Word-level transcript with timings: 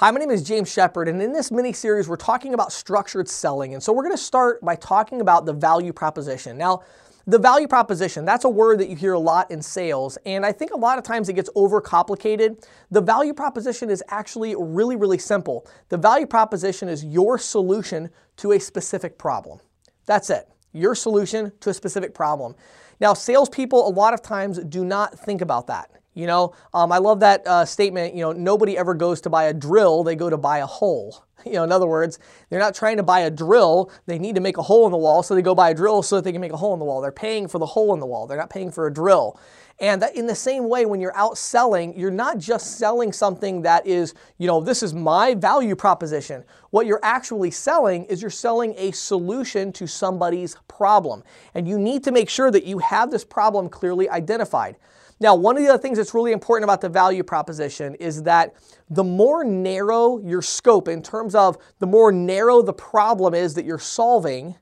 Hi, 0.00 0.12
my 0.12 0.20
name 0.20 0.30
is 0.30 0.44
James 0.44 0.72
Shepard, 0.72 1.08
and 1.08 1.20
in 1.20 1.32
this 1.32 1.50
mini 1.50 1.72
series, 1.72 2.08
we're 2.08 2.14
talking 2.14 2.54
about 2.54 2.70
structured 2.70 3.28
selling. 3.28 3.74
And 3.74 3.82
so 3.82 3.92
we're 3.92 4.04
going 4.04 4.14
to 4.14 4.22
start 4.22 4.60
by 4.60 4.76
talking 4.76 5.20
about 5.20 5.44
the 5.44 5.52
value 5.52 5.92
proposition. 5.92 6.56
Now, 6.56 6.84
the 7.26 7.36
value 7.36 7.66
proposition, 7.66 8.24
that's 8.24 8.44
a 8.44 8.48
word 8.48 8.78
that 8.78 8.88
you 8.88 8.94
hear 8.94 9.14
a 9.14 9.18
lot 9.18 9.50
in 9.50 9.60
sales, 9.60 10.16
and 10.24 10.46
I 10.46 10.52
think 10.52 10.70
a 10.70 10.76
lot 10.76 10.98
of 10.98 11.04
times 11.04 11.28
it 11.28 11.32
gets 11.32 11.50
overcomplicated. 11.56 12.64
The 12.92 13.00
value 13.00 13.34
proposition 13.34 13.90
is 13.90 14.00
actually 14.06 14.54
really, 14.56 14.94
really 14.94 15.18
simple. 15.18 15.66
The 15.88 15.98
value 15.98 16.26
proposition 16.26 16.88
is 16.88 17.04
your 17.04 17.36
solution 17.36 18.08
to 18.36 18.52
a 18.52 18.60
specific 18.60 19.18
problem. 19.18 19.58
That's 20.06 20.30
it, 20.30 20.48
your 20.72 20.94
solution 20.94 21.50
to 21.58 21.70
a 21.70 21.74
specific 21.74 22.14
problem. 22.14 22.54
Now, 23.00 23.14
salespeople 23.14 23.88
a 23.88 23.90
lot 23.90 24.14
of 24.14 24.22
times 24.22 24.60
do 24.60 24.84
not 24.84 25.18
think 25.18 25.40
about 25.40 25.66
that. 25.66 25.90
You 26.18 26.26
know, 26.26 26.52
um, 26.74 26.90
I 26.90 26.98
love 26.98 27.20
that 27.20 27.46
uh, 27.46 27.64
statement. 27.64 28.12
You 28.12 28.22
know, 28.22 28.32
nobody 28.32 28.76
ever 28.76 28.92
goes 28.92 29.20
to 29.20 29.30
buy 29.30 29.44
a 29.44 29.54
drill, 29.54 30.02
they 30.02 30.16
go 30.16 30.28
to 30.28 30.36
buy 30.36 30.58
a 30.58 30.66
hole. 30.66 31.24
You 31.46 31.52
know, 31.52 31.62
in 31.62 31.70
other 31.70 31.86
words, 31.86 32.18
they're 32.50 32.58
not 32.58 32.74
trying 32.74 32.96
to 32.96 33.04
buy 33.04 33.20
a 33.20 33.30
drill, 33.30 33.92
they 34.06 34.18
need 34.18 34.34
to 34.34 34.40
make 34.40 34.58
a 34.58 34.62
hole 34.62 34.86
in 34.86 34.90
the 34.90 34.98
wall, 34.98 35.22
so 35.22 35.36
they 35.36 35.40
go 35.40 35.54
buy 35.54 35.70
a 35.70 35.74
drill 35.74 36.02
so 36.02 36.16
that 36.16 36.24
they 36.24 36.32
can 36.32 36.40
make 36.40 36.52
a 36.52 36.56
hole 36.56 36.72
in 36.72 36.80
the 36.80 36.84
wall. 36.84 37.00
They're 37.00 37.12
paying 37.12 37.46
for 37.46 37.60
the 37.60 37.64
hole 37.64 37.94
in 37.94 38.00
the 38.00 38.06
wall, 38.06 38.26
they're 38.26 38.36
not 38.36 38.50
paying 38.50 38.72
for 38.72 38.88
a 38.88 38.92
drill. 38.92 39.38
And 39.78 40.02
in 40.16 40.26
the 40.26 40.34
same 40.34 40.68
way, 40.68 40.84
when 40.84 41.00
you're 41.00 41.16
out 41.16 41.38
selling, 41.38 41.96
you're 41.96 42.10
not 42.10 42.38
just 42.38 42.78
selling 42.78 43.12
something 43.12 43.62
that 43.62 43.86
is, 43.86 44.14
you 44.38 44.48
know, 44.48 44.60
this 44.60 44.82
is 44.82 44.92
my 44.92 45.34
value 45.34 45.76
proposition. 45.76 46.42
What 46.70 46.86
you're 46.86 47.00
actually 47.04 47.52
selling 47.52 48.04
is 48.06 48.20
you're 48.20 48.32
selling 48.32 48.74
a 48.76 48.90
solution 48.90 49.72
to 49.74 49.86
somebody's 49.86 50.56
problem. 50.66 51.22
And 51.54 51.68
you 51.68 51.78
need 51.78 52.02
to 52.02 52.10
make 52.10 52.28
sure 52.28 52.50
that 52.50 52.64
you 52.64 52.78
have 52.80 53.12
this 53.12 53.24
problem 53.24 53.68
clearly 53.68 54.10
identified. 54.10 54.76
Now, 55.20 55.34
one 55.34 55.56
of 55.56 55.62
the 55.62 55.68
other 55.68 55.82
things 55.82 55.98
that's 55.98 56.14
really 56.14 56.32
important 56.32 56.64
about 56.64 56.80
the 56.80 56.88
value 56.88 57.24
proposition 57.24 57.94
is 57.96 58.22
that 58.22 58.54
the 58.88 59.02
more 59.02 59.44
narrow 59.44 60.18
your 60.18 60.42
scope 60.42 60.86
in 60.86 61.02
terms 61.02 61.34
of 61.34 61.58
the 61.80 61.86
more 61.86 62.12
narrow 62.12 62.62
the 62.62 62.72
problem 62.72 63.34
is 63.34 63.54
that 63.54 63.64
you're 63.64 63.80
solving, 63.80 64.54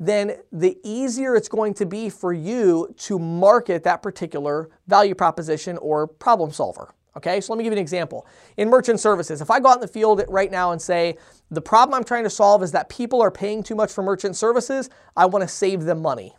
then 0.00 0.36
the 0.52 0.78
easier 0.82 1.36
it's 1.36 1.48
going 1.48 1.74
to 1.74 1.84
be 1.84 2.08
for 2.08 2.32
you 2.32 2.94
to 2.96 3.18
market 3.18 3.82
that 3.82 4.02
particular 4.02 4.70
value 4.86 5.14
proposition 5.14 5.76
or 5.78 6.06
problem 6.06 6.52
solver. 6.52 6.94
Okay, 7.16 7.40
so 7.40 7.52
let 7.52 7.58
me 7.58 7.64
give 7.64 7.72
you 7.72 7.78
an 7.78 7.82
example. 7.82 8.26
In 8.56 8.70
merchant 8.70 9.00
services, 9.00 9.40
if 9.40 9.50
I 9.50 9.58
go 9.58 9.70
out 9.70 9.78
in 9.78 9.80
the 9.80 9.88
field 9.88 10.22
right 10.28 10.52
now 10.52 10.70
and 10.70 10.80
say, 10.80 11.18
the 11.50 11.60
problem 11.60 11.94
I'm 11.94 12.04
trying 12.04 12.22
to 12.22 12.30
solve 12.30 12.62
is 12.62 12.70
that 12.72 12.88
people 12.88 13.20
are 13.20 13.30
paying 13.30 13.62
too 13.62 13.74
much 13.74 13.90
for 13.90 14.02
merchant 14.02 14.36
services, 14.36 14.88
I 15.16 15.26
want 15.26 15.42
to 15.42 15.48
save 15.48 15.82
them 15.82 16.00
money. 16.00 16.36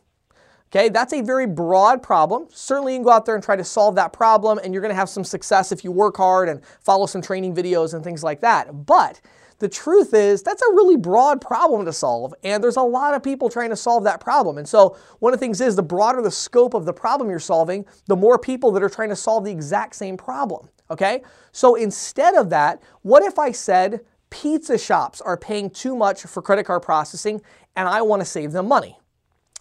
Okay, 0.72 0.90
that's 0.90 1.14
a 1.14 1.22
very 1.22 1.48
broad 1.48 2.04
problem. 2.04 2.46
Certainly 2.54 2.94
you 2.94 3.00
can 3.00 3.04
go 3.04 3.10
out 3.10 3.26
there 3.26 3.34
and 3.34 3.44
try 3.44 3.56
to 3.56 3.64
solve 3.64 3.96
that 3.96 4.14
problem 4.14 4.60
and 4.64 4.72
you're 4.72 4.84
going 4.84 4.94
to 4.94 4.96
have 4.96 5.10
some 5.10 5.24
success 5.24 5.72
if 5.72 5.84
you 5.84 5.92
work 5.92 6.16
hard 6.18 6.48
and 6.48 6.62
follow 6.82 7.08
some 7.08 7.24
training 7.24 7.56
videos 7.56 7.96
and 7.96 8.04
things 8.04 8.24
like 8.24 8.42
that. 8.42 8.86
But 8.86 9.20
the 9.58 9.68
truth 9.68 10.14
is 10.14 10.44
that's 10.44 10.62
a 10.62 10.72
really 10.74 10.96
broad 10.96 11.42
problem 11.42 11.86
to 11.86 11.92
solve 11.92 12.36
and 12.44 12.64
there's 12.64 12.78
a 12.78 12.84
lot 12.84 13.16
of 13.16 13.24
people 13.24 13.50
trying 13.50 13.72
to 13.72 13.76
solve 13.76 14.04
that 14.04 14.20
problem. 14.20 14.60
And 14.60 14.70
so 14.70 14.96
one 15.18 15.34
of 15.34 15.40
the 15.40 15.44
things 15.44 15.60
is 15.60 15.76
the 15.76 15.82
broader 15.82 16.22
the 16.22 16.30
scope 16.30 16.76
of 16.76 16.86
the 16.86 16.94
problem 16.94 17.32
you're 17.32 17.40
solving, 17.40 17.84
the 18.06 18.16
more 18.16 18.38
people 18.38 18.70
that 18.74 18.84
are 18.84 18.90
trying 18.90 19.10
to 19.10 19.16
solve 19.16 19.46
the 19.46 19.52
exact 19.52 19.96
same 19.96 20.18
problem. 20.18 20.70
Okay? 20.92 21.24
So 21.52 21.74
instead 21.74 22.36
of 22.36 22.52
that, 22.52 22.84
what 23.02 23.24
if 23.24 23.40
I 23.40 23.54
said 23.54 24.02
pizza 24.30 24.78
shops 24.78 25.20
are 25.20 25.36
paying 25.36 25.72
too 25.72 25.96
much 25.96 26.22
for 26.24 26.44
credit 26.44 26.66
card 26.66 26.84
processing 26.84 27.42
and 27.76 27.90
I 27.90 28.04
want 28.04 28.22
to 28.22 28.26
save 28.26 28.52
them 28.52 28.68
money? 28.68 29.00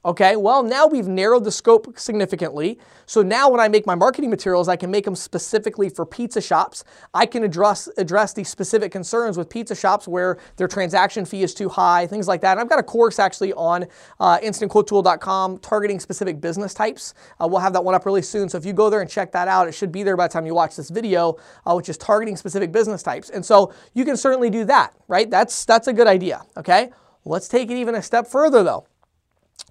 Okay, 0.04 0.36
well, 0.36 0.62
now 0.62 0.86
we've 0.86 1.08
narrowed 1.08 1.42
the 1.42 1.50
scope 1.50 1.98
significantly. 1.98 2.78
So 3.04 3.20
now 3.20 3.50
when 3.50 3.58
I 3.58 3.66
make 3.66 3.84
my 3.84 3.96
marketing 3.96 4.30
materials, 4.30 4.68
I 4.68 4.76
can 4.76 4.92
make 4.92 5.04
them 5.04 5.16
specifically 5.16 5.88
for 5.88 6.06
pizza 6.06 6.40
shops. 6.40 6.84
I 7.12 7.26
can 7.26 7.42
address, 7.42 7.88
address 7.98 8.32
the 8.32 8.44
specific 8.44 8.92
concerns 8.92 9.36
with 9.36 9.50
pizza 9.50 9.74
shops 9.74 10.06
where 10.06 10.38
their 10.56 10.68
transaction 10.68 11.24
fee 11.24 11.42
is 11.42 11.52
too 11.52 11.68
high, 11.68 12.06
things 12.06 12.28
like 12.28 12.40
that. 12.42 12.52
And 12.52 12.60
I've 12.60 12.68
got 12.68 12.78
a 12.78 12.82
course 12.84 13.18
actually 13.18 13.52
on 13.54 13.86
uh, 14.20 14.38
instantquotetool.com 14.38 15.58
targeting 15.58 15.98
specific 15.98 16.40
business 16.40 16.74
types. 16.74 17.12
Uh, 17.40 17.48
we'll 17.48 17.60
have 17.60 17.72
that 17.74 17.84
one 17.84 17.96
up 17.96 18.06
really 18.06 18.22
soon. 18.22 18.48
So 18.48 18.56
if 18.56 18.64
you 18.64 18.72
go 18.72 18.90
there 18.90 19.00
and 19.00 19.10
check 19.10 19.32
that 19.32 19.48
out, 19.48 19.68
it 19.68 19.72
should 19.72 19.90
be 19.90 20.04
there 20.04 20.16
by 20.16 20.28
the 20.28 20.32
time 20.32 20.46
you 20.46 20.54
watch 20.54 20.76
this 20.76 20.90
video, 20.90 21.36
uh, 21.66 21.74
which 21.74 21.88
is 21.88 21.98
targeting 21.98 22.36
specific 22.36 22.70
business 22.70 23.02
types. 23.02 23.30
And 23.30 23.44
so 23.44 23.74
you 23.94 24.04
can 24.04 24.16
certainly 24.16 24.48
do 24.48 24.64
that, 24.66 24.94
right? 25.08 25.28
That's, 25.28 25.66
that's 25.66 25.88
a 25.88 25.92
good 25.92 26.06
idea, 26.06 26.44
okay? 26.56 26.92
Let's 27.24 27.48
take 27.48 27.70
it 27.70 27.76
even 27.76 27.96
a 27.96 28.02
step 28.02 28.26
further 28.26 28.62
though. 28.62 28.87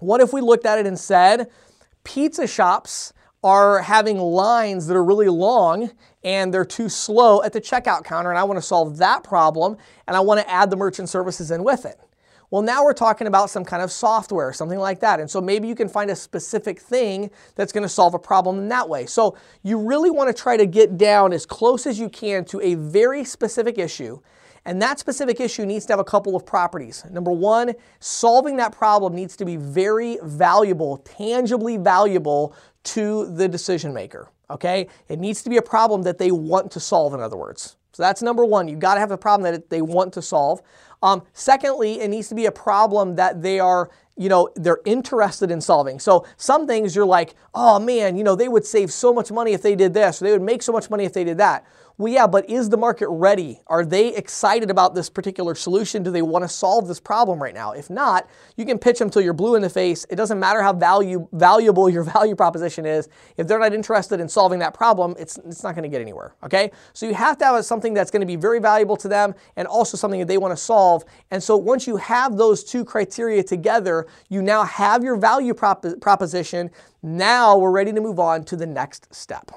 What 0.00 0.20
if 0.20 0.32
we 0.32 0.40
looked 0.40 0.66
at 0.66 0.78
it 0.78 0.86
and 0.86 0.98
said, 0.98 1.50
pizza 2.04 2.46
shops 2.46 3.12
are 3.42 3.82
having 3.82 4.18
lines 4.18 4.86
that 4.86 4.96
are 4.96 5.04
really 5.04 5.28
long 5.28 5.90
and 6.24 6.52
they're 6.52 6.64
too 6.64 6.88
slow 6.88 7.42
at 7.42 7.52
the 7.52 7.60
checkout 7.60 8.04
counter, 8.04 8.30
and 8.30 8.38
I 8.38 8.44
want 8.44 8.58
to 8.58 8.62
solve 8.62 8.96
that 8.98 9.22
problem 9.24 9.76
and 10.06 10.16
I 10.16 10.20
want 10.20 10.40
to 10.40 10.50
add 10.50 10.70
the 10.70 10.76
merchant 10.76 11.08
services 11.08 11.50
in 11.50 11.64
with 11.64 11.84
it. 11.84 11.98
Well, 12.50 12.62
now 12.62 12.82
we're 12.82 12.94
talking 12.94 13.26
about 13.26 13.50
some 13.50 13.64
kind 13.64 13.82
of 13.82 13.92
software, 13.92 14.54
something 14.54 14.78
like 14.78 15.00
that. 15.00 15.20
And 15.20 15.30
so 15.30 15.38
maybe 15.40 15.68
you 15.68 15.74
can 15.74 15.88
find 15.88 16.10
a 16.10 16.16
specific 16.16 16.80
thing 16.80 17.30
that's 17.56 17.72
going 17.72 17.82
to 17.82 17.90
solve 17.90 18.14
a 18.14 18.18
problem 18.18 18.58
in 18.58 18.68
that 18.68 18.88
way. 18.88 19.04
So 19.04 19.36
you 19.62 19.78
really 19.78 20.10
want 20.10 20.34
to 20.34 20.42
try 20.42 20.56
to 20.56 20.64
get 20.64 20.96
down 20.96 21.34
as 21.34 21.44
close 21.44 21.86
as 21.86 22.00
you 22.00 22.08
can 22.08 22.46
to 22.46 22.60
a 22.62 22.74
very 22.74 23.22
specific 23.22 23.76
issue 23.76 24.18
and 24.68 24.82
that 24.82 24.98
specific 24.98 25.40
issue 25.40 25.64
needs 25.64 25.86
to 25.86 25.94
have 25.94 25.98
a 25.98 26.04
couple 26.04 26.36
of 26.36 26.44
properties. 26.44 27.02
Number 27.10 27.32
one, 27.32 27.72
solving 28.00 28.58
that 28.58 28.70
problem 28.70 29.14
needs 29.14 29.34
to 29.38 29.46
be 29.46 29.56
very 29.56 30.18
valuable, 30.22 30.98
tangibly 30.98 31.78
valuable 31.78 32.54
to 32.84 33.34
the 33.34 33.48
decision 33.48 33.94
maker. 33.94 34.28
Okay? 34.50 34.86
It 35.08 35.20
needs 35.20 35.42
to 35.44 35.48
be 35.48 35.56
a 35.56 35.62
problem 35.62 36.02
that 36.02 36.18
they 36.18 36.30
want 36.30 36.70
to 36.72 36.80
solve, 36.80 37.14
in 37.14 37.20
other 37.20 37.38
words. 37.38 37.76
So 37.92 38.02
that's 38.02 38.20
number 38.20 38.44
one. 38.44 38.68
You've 38.68 38.78
got 38.78 38.94
to 38.94 39.00
have 39.00 39.10
a 39.10 39.16
problem 39.16 39.50
that 39.50 39.70
they 39.70 39.80
want 39.80 40.12
to 40.12 40.20
solve. 40.20 40.60
Um, 41.02 41.22
secondly, 41.32 42.02
it 42.02 42.08
needs 42.08 42.28
to 42.28 42.34
be 42.34 42.44
a 42.44 42.52
problem 42.52 43.16
that 43.16 43.40
they 43.40 43.60
are 43.60 43.88
you 44.18 44.28
know, 44.28 44.50
they're 44.56 44.80
interested 44.84 45.50
in 45.50 45.60
solving. 45.60 46.00
So 46.00 46.26
some 46.36 46.66
things 46.66 46.96
you're 46.96 47.06
like, 47.06 47.36
oh 47.54 47.78
man, 47.78 48.16
you 48.16 48.24
know, 48.24 48.34
they 48.34 48.48
would 48.48 48.66
save 48.66 48.92
so 48.92 49.14
much 49.14 49.30
money 49.30 49.52
if 49.52 49.62
they 49.62 49.76
did 49.76 49.94
this, 49.94 50.20
or 50.20 50.24
they 50.24 50.32
would 50.32 50.42
make 50.42 50.60
so 50.60 50.72
much 50.72 50.90
money 50.90 51.04
if 51.04 51.12
they 51.12 51.22
did 51.22 51.38
that. 51.38 51.64
Well, 51.98 52.12
yeah, 52.12 52.28
but 52.28 52.48
is 52.48 52.68
the 52.68 52.76
market 52.76 53.08
ready? 53.08 53.60
Are 53.66 53.84
they 53.84 54.14
excited 54.14 54.70
about 54.70 54.94
this 54.94 55.10
particular 55.10 55.56
solution? 55.56 56.04
Do 56.04 56.12
they 56.12 56.22
want 56.22 56.44
to 56.44 56.48
solve 56.48 56.86
this 56.86 57.00
problem 57.00 57.42
right 57.42 57.52
now? 57.52 57.72
If 57.72 57.90
not, 57.90 58.30
you 58.56 58.64
can 58.64 58.78
pitch 58.78 59.00
them 59.00 59.10
till 59.10 59.20
you're 59.20 59.32
blue 59.32 59.56
in 59.56 59.62
the 59.62 59.68
face. 59.68 60.06
It 60.08 60.14
doesn't 60.14 60.38
matter 60.38 60.62
how 60.62 60.72
value, 60.72 61.26
valuable 61.32 61.90
your 61.90 62.04
value 62.04 62.36
proposition 62.36 62.86
is. 62.86 63.08
If 63.36 63.48
they're 63.48 63.58
not 63.58 63.74
interested 63.74 64.20
in 64.20 64.28
solving 64.28 64.60
that 64.60 64.74
problem, 64.74 65.16
it's, 65.18 65.38
it's 65.38 65.64
not 65.64 65.74
going 65.74 65.82
to 65.82 65.88
get 65.88 66.00
anywhere, 66.00 66.36
okay? 66.44 66.70
So 66.92 67.04
you 67.04 67.14
have 67.14 67.36
to 67.38 67.44
have 67.46 67.64
something 67.64 67.94
that's 67.94 68.12
going 68.12 68.20
to 68.20 68.26
be 68.26 68.36
very 68.36 68.60
valuable 68.60 68.96
to 68.96 69.08
them 69.08 69.34
and 69.56 69.66
also 69.66 69.96
something 69.96 70.20
that 70.20 70.28
they 70.28 70.38
want 70.38 70.52
to 70.52 70.62
solve. 70.62 71.04
And 71.32 71.42
so 71.42 71.56
once 71.56 71.88
you 71.88 71.96
have 71.96 72.36
those 72.36 72.62
two 72.62 72.84
criteria 72.84 73.42
together, 73.42 74.06
you 74.28 74.40
now 74.40 74.62
have 74.62 75.02
your 75.02 75.16
value 75.16 75.52
prop 75.52 75.84
proposition. 76.00 76.70
Now 77.02 77.58
we're 77.58 77.72
ready 77.72 77.92
to 77.92 78.00
move 78.00 78.20
on 78.20 78.44
to 78.44 78.54
the 78.54 78.66
next 78.66 79.12
step. 79.12 79.50